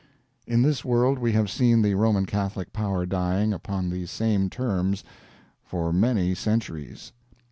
[0.47, 5.03] In this world we have seen the Roman Catholic power dying, upon these same terms,
[5.61, 7.11] for many centuries.